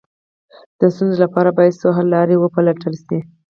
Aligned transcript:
د 0.79 0.81
ستونزو 0.95 1.17
لپاره 1.25 1.49
باید 1.57 1.79
څو 1.81 1.89
حل 1.95 2.07
لارې 2.15 2.35
وپلټل 2.39 2.93
شي. 3.05 3.19